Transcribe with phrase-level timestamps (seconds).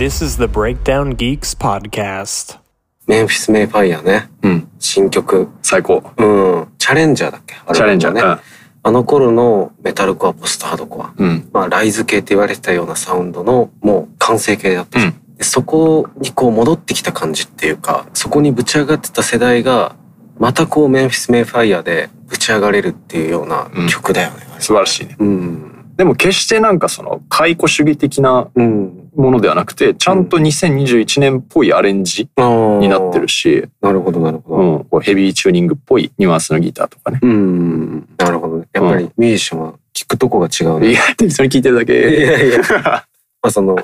[0.00, 2.58] This is the Breakdown Geeks podcast.
[3.06, 4.30] メンフィス・メイ・ファイヤーね。
[4.40, 4.68] うん。
[4.78, 5.48] 新曲。
[5.60, 6.02] 最高。
[6.16, 6.68] うん。
[6.78, 7.54] チャレンジャーだっけ？
[7.74, 8.22] チャレンジャーね。
[8.22, 8.40] うん
[8.82, 11.12] あの頃のメタルコア、ポストハードコア。
[11.14, 11.50] うん。
[11.52, 19.96] まあ、ライズ系って言われてたようなサウンドの、もう完成形だったじゃん、うんでそこにこう戻ってきた感じっていうか、そこにぶち上がってた世代が、
[20.38, 24.46] またこうメンフィス・メイ・ファイヤーでぶち上がれるっていうような曲だよね。
[24.60, 25.16] 素晴らしいね。
[25.18, 25.69] うん。
[26.00, 29.10] でも決してなんかその解雇主義的なうん。
[29.14, 33.28] ものではなくて、ちゃんと2021年っぽいアレンジにになってる。
[33.28, 34.62] し、なるほど、なるほど。
[34.62, 37.18] うん、こうヘビーチューニングっぽいニュアンスのギターとかね。
[37.20, 38.08] うん。
[38.16, 38.68] なるほどね。
[38.72, 40.92] やっぱりミュージシャンは聞くとこが違うね。
[40.92, 41.92] 意外とそれ聞いてるだいけ。
[41.92, 42.60] やいや。
[42.80, 43.04] ま
[43.42, 43.76] あその、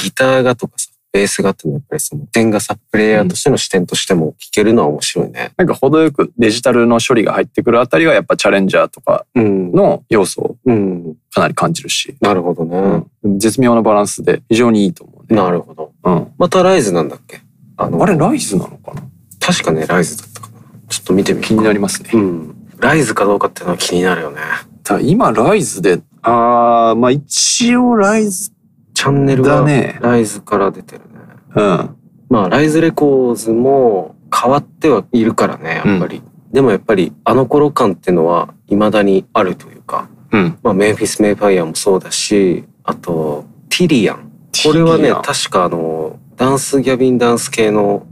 [0.00, 5.52] ギターがとかさ、ベースがっていうのはやっぱりその点がさ、プレイヤーとしての視点としても聞けるのは面白いね。
[5.56, 9.72] なんか程よくデジタルの処理が入ってくるあたりがやっぱチャレンジャーとかうん。
[9.72, 11.16] の要素をうん。
[11.30, 13.04] かなり感じるし、なるほどね。
[13.22, 15.36] うん、絶妙なバランスで非常にいいと思うね。
[15.40, 15.92] なるほど。
[16.04, 16.32] うん。
[16.38, 17.40] またライズなんだっけ？
[17.76, 19.02] あのあれライズなのかな？
[19.40, 20.58] 確かね、ライズだったかな。
[20.88, 22.10] ちょっと見てみ気になりますね。
[22.12, 22.54] うん。
[22.78, 24.40] ライズかどうかっていうのは気になるよね。
[24.84, 28.52] ただ今ライズで、あー、まあ一応ライズ、
[28.94, 29.66] チャンネルは
[30.00, 31.07] ライズから出てるね。
[31.54, 31.96] うん。
[32.28, 36.22] まあ、ライズレコーズも変わってはいるからね、やっぱり。
[36.52, 40.58] でもやっぱり、あの頃感っていうのは未だにあるというか、うん。
[40.62, 44.30] まあ、メンフィス・メイ・ファイヤーもそうだし、あと、ティリアン。
[44.64, 48.06] これはね、確かあの、ダンスギャビンダンス系の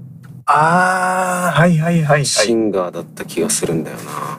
[0.47, 4.39] あー、はいはいはいシンガーだった気がするんだよな。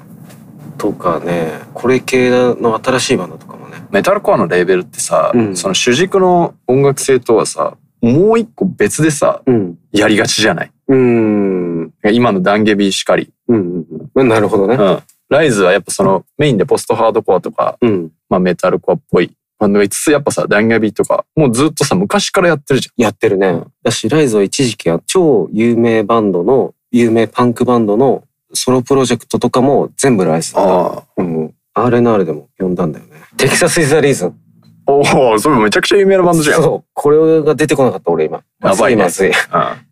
[0.78, 3.86] とかね、これ系の新しいバンドとかもね。
[3.92, 9.78] メタルコアのレーベルってさ、うんその主軸の音楽性とはさ、もう一個別でさ、うん。
[9.92, 10.72] やりがちじゃない？
[10.88, 11.94] うん。
[12.12, 13.32] 今のダンゲビーしかり。
[13.48, 13.86] うん。
[14.16, 14.28] うん。
[14.28, 14.76] なるほどね。
[14.76, 15.00] うん。
[15.30, 18.12] ライズはやっぱそのメインでポストハードコアとか、うん。
[18.30, 23.48] まあメタルコアっぽいバンドが5つやっぱさ、ダンゲビーとか、もうずっとさ、昔からやってるじやってるね。
[23.48, 30.68] うんだし、ライズは一時期は超有名バンドの、有名パンクバンドのソロプロジェクトとかも全部ライズだゃん。
[30.68, 30.74] った。
[30.76, 31.04] ああ。
[31.18, 31.54] うん。
[31.74, 33.12] RNR でも呼んだんだよね。
[33.36, 34.40] テキサス・イズ・ザ・リーズン。
[34.88, 36.64] おお、それめちゃくちゃ有名なバンドじゃん。
[36.64, 36.90] そう。
[36.94, 38.42] これが出てこなかった俺今。
[38.64, 39.32] やばいねまずい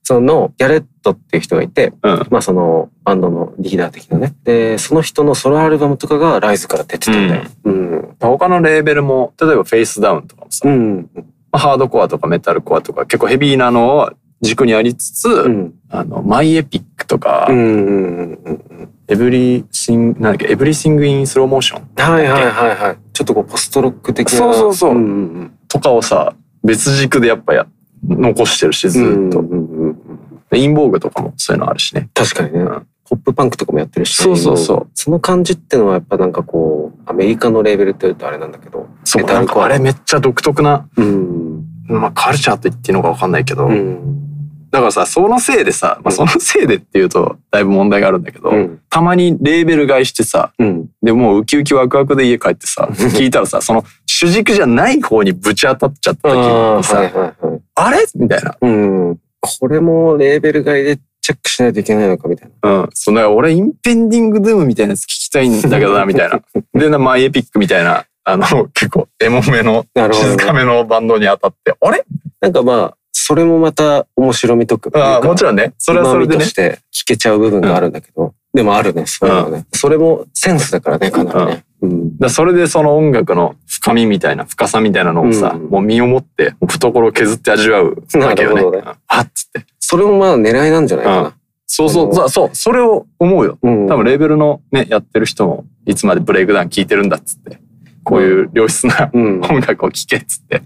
[0.04, 1.94] その、ギャレットっていう人がいて、ん。
[2.02, 2.28] うん。
[2.32, 4.34] まあそのバンドのリーダー的なね。
[4.46, 7.44] で、その人のソロアルバムとかがライズから出てたんだよ。
[7.66, 8.16] うん。
[8.20, 11.10] 他のレーベルも、例えば Facedown とかもさ、うん。
[11.52, 14.12] まあハードコアとかメタルコアとか結構ヘビーなのを
[14.42, 15.74] 軸にありつつ、うん。
[15.90, 17.58] あの、 My Epic とか、うん。
[17.58, 18.40] うん。
[18.45, 18.45] うん。
[19.08, 22.98] エブリシング、なんだっけ、 Everything in Slow Motion はいはいはいはい。
[23.14, 24.38] ちょっとこうポストロック的な。
[24.38, 25.02] そうそうそううんう
[25.44, 26.34] んとかをさ、
[26.64, 27.68] 別軸でやっぱや、
[28.08, 29.30] 残してるし、ずうん。
[29.30, 29.40] っと。
[29.40, 29.96] うんうん
[30.54, 32.08] インボーグとかもそういうのあるしね。
[32.14, 32.60] 確かにね。
[32.60, 38.88] うんポップパンクとかもやってるし、そうそうそうその感じってのはやっぱなんかこう、アメリカのレーベルって言うとあれなんだけど。
[39.04, 41.64] そう、なんかあれめっちゃ独特な、うん。
[41.88, 44.25] まあカルチャーと言っていいのかわかんないけど、うん。
[44.76, 48.82] だからさ、そのせいでさ、まあそのせいでっていうとだいぶ問題があるんだけど、うん。
[48.90, 50.90] たまにレーベル買いしてさ、うん。
[51.02, 57.62] でもうウキウキワクワクで家帰ってさ、聞いたらさ、その主軸じゃない方にぶち当たっちゃった時ああ、にさ、はいはいはい。
[57.76, 58.06] あれ？
[58.16, 58.58] みたいな。
[58.60, 59.20] うん。
[59.40, 62.70] これもレーベル買いでチェックしないといけないのかみたいな。
[62.82, 62.90] うん。
[62.94, 66.42] その俺インペンディングドゥームみたいなやつ聞きたいんだけどな、 みたいな。
[66.74, 72.04] で、なマイエピックみたいな、あの、結構エモめの、静かめのバンドに当たって、あれ？
[72.42, 72.98] なんかまあ、
[73.28, 74.96] それもまた面白みとく。
[74.96, 75.74] ああ、もちろんね。
[75.80, 76.54] それはそれでねし。
[76.54, 79.66] て聞けちゃう部分があるんだけど、でもあるね、そういうのはね。
[79.74, 81.66] それもセンスだからね、かなりね。
[81.82, 82.18] うん。
[82.20, 88.62] だそれでその音楽の深みみたいな、深さみたいなのをさ、うんもう身をもって、懐を削って味わうわけよね。
[88.62, 89.66] ねうんあっつって。
[89.80, 91.34] それもまあ狙いなんじゃないかな。
[91.66, 93.58] そうそう、そう、そう、それを思うよ。
[93.64, 93.88] うん。
[93.88, 97.60] 多分レーベルのね、やってる人も、いつまでブレイクダウン聴いてるんだっつって、
[98.06, 99.42] こういう良質なうん。
[99.42, 100.62] 音楽を聴けっつって。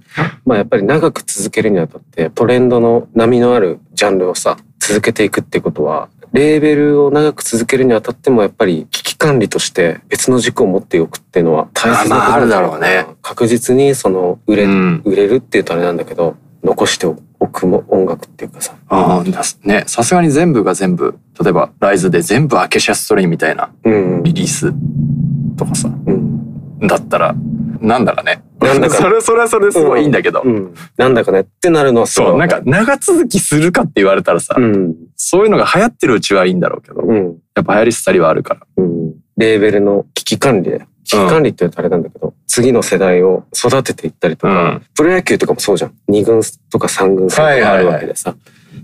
[0.45, 13.07] まあやっぱり長く続けるにあたってトレンドの波のあるジャンルをさ続けていくってことはレーベルを長く続けるにあたってもやっぱり危機管理として別の軸を持っておくっていうのは大切なことあるだろうね。
[13.22, 15.01] 確実にその売れ,、うん。
[15.06, 24.24] 売れるっていうとあれなんだけど残しておくも音楽っていうかさ、ああ、だね、さすがに全部が全部、例えばライズで全部アケシャストレインみたいなうん。
[24.24, 24.74] リリース
[25.57, 26.28] とかさ、うん
[26.81, 27.35] だったら、
[27.81, 28.43] なんだかね。
[28.59, 30.41] なんだか それ、それはそれですごいいいんだけど。
[30.43, 34.95] うん、なんだかねってなるのはそう、なんか長続きするかって言われたらさ、うん。
[35.15, 37.37] そういうのが流行ってるうちはいいんだろうけど、うん。
[37.55, 38.61] やっぱ流行り廃りはあるから。
[38.77, 44.81] うん、レーベルの危機管理で危機管理って言うとあれなんだけど、次の世代を育てていったりとか、うん。
[44.95, 45.93] プロ野球とかもそうじゃん。
[46.09, 46.41] 2軍
[46.71, 48.35] とか3軍戦とかあるわけでさ、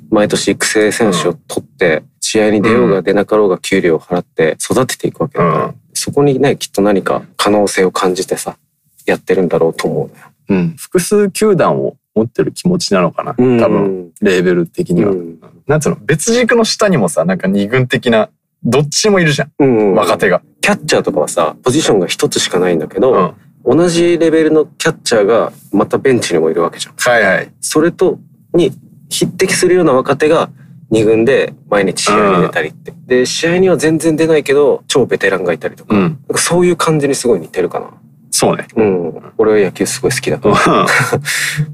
[0.09, 8.57] 毎年育成選手を取って、試合に出ようが出なかろうが給料を払って育てていくわけだから、うんそこにねきっと何か可能性を感じてさ
[9.05, 10.25] やってるんだろうと思うのよ。
[10.49, 10.75] うん。
[10.75, 13.33] 複数球団を持ってる気持ちなのかな。
[13.37, 15.11] うん多分、レーベル的には。
[15.11, 18.29] うんなんつうの別軸の下にもさ、なんか二軍的な、
[18.63, 19.51] どっちもいるじゃん。
[19.57, 20.41] うん若手が。
[20.59, 23.35] キャッチャーとかはさポジションが一つしかないんだけど、
[23.65, 23.77] うん。
[23.77, 26.95] 同じレベルのキャッチャーがまたベンチにもいるわけじゃん。
[26.97, 27.53] はいはい。
[27.61, 28.19] それと
[28.53, 28.71] に
[29.07, 30.49] 匹敵するような若手が
[30.95, 32.93] 2軍で毎日試合に出たりって。
[33.07, 36.01] で試合には全然出ないけど超ベテランがいたりとか,、うん。
[36.01, 37.91] なんかそういう感じにすごい似てるかな。
[38.31, 38.67] そうね。
[38.75, 40.53] うん、俺は野球すごい好きだかう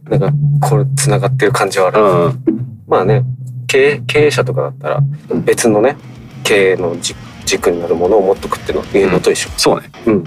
[0.10, 0.32] ら なん
[0.62, 2.00] かこれ繋がってる感じはある。
[2.02, 2.04] ん。
[2.04, 2.40] うん。
[2.88, 3.24] まあね
[3.68, 5.04] 経営経営者とかだったら
[5.46, 5.96] 別のね
[6.44, 9.50] 経営の軸軸になるものを持っとくっていうのいうのと一緒。
[9.58, 9.90] そうね。
[10.06, 10.24] うん